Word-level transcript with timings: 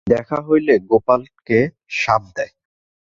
দেখা 0.07 0.37
হইলে 0.47 0.73
গোপালকে 0.89 1.59
শাপ 1.91 2.23
দেয়। 2.35 2.53